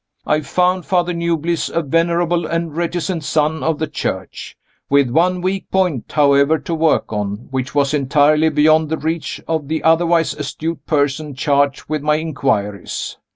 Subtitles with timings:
[0.25, 4.57] I found Father Newbliss a venerable and reticent son of the Church
[4.89, 9.67] with one weak point, however, to work on, which was entirely beyond the reach of
[9.67, 13.19] the otherwise astute person charged with my inquiries.